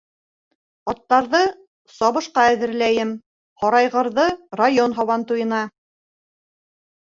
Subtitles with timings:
[0.93, 1.41] Аттарҙы
[1.97, 3.13] сабышҡа әҙерҙәйем.
[3.67, 4.29] һарайғырҙы-
[4.65, 5.65] район һабантуйына!